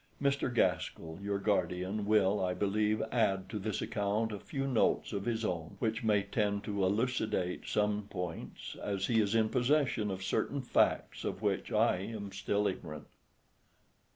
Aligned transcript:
Mr. 0.19 0.51
Gaskell, 0.51 1.19
your 1.21 1.37
guardian, 1.37 2.07
will, 2.07 2.43
I 2.43 2.55
believe, 2.55 3.03
add 3.11 3.47
to 3.49 3.59
this 3.59 3.83
account 3.83 4.31
a 4.31 4.39
few 4.39 4.65
notes 4.67 5.13
of 5.13 5.25
his 5.25 5.45
own, 5.45 5.75
which 5.77 6.03
may 6.03 6.23
tend 6.23 6.63
to 6.63 6.83
elucidate 6.83 7.67
some 7.67 8.07
points, 8.09 8.75
as 8.81 9.05
he 9.05 9.21
is 9.21 9.35
in 9.35 9.49
possession 9.49 10.09
of 10.09 10.23
certain 10.23 10.63
facts 10.63 11.23
of 11.23 11.43
which 11.43 11.71
I 11.71 11.97
am 11.99 12.31
still 12.31 12.65
ignorant. 12.65 13.05